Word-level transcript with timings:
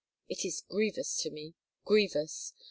It 0.27 0.43
is 0.45 0.61
grievous 0.61 1.15
to 1.17 1.29
me, 1.29 1.53
grievous! 1.85 2.53